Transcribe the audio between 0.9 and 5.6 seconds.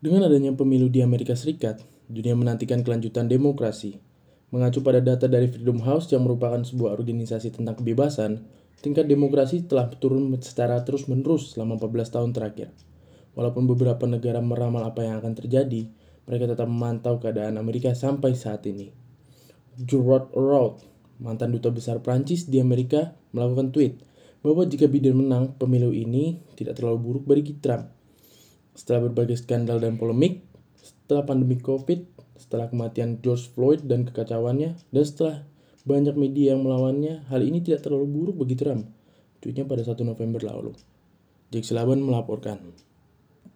Amerika Serikat, dunia menantikan kelanjutan demokrasi. Mengacu pada data dari